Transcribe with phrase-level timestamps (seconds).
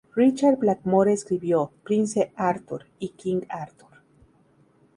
[0.15, 3.99] Richard Blackmore escribió "Prince Arthur" y "King Arthur".